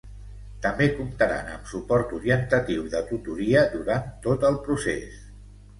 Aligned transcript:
També 0.61 0.87
comptaran 0.99 1.51
amb 1.57 1.69
suport 1.73 2.15
orientatiu 2.21 2.89
i 2.89 2.93
de 2.97 3.05
tutoria 3.13 3.65
durant 3.79 4.13
tot 4.27 4.51
el 4.53 4.63
procés. 4.69 5.27